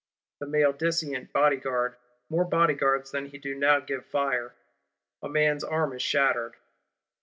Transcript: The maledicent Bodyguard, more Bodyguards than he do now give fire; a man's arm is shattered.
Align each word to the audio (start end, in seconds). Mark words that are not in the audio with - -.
The 0.39 0.47
maledicent 0.47 1.31
Bodyguard, 1.31 1.95
more 2.27 2.43
Bodyguards 2.45 3.11
than 3.11 3.27
he 3.27 3.37
do 3.37 3.53
now 3.53 3.79
give 3.81 4.03
fire; 4.03 4.55
a 5.21 5.29
man's 5.29 5.63
arm 5.63 5.93
is 5.93 6.01
shattered. 6.01 6.55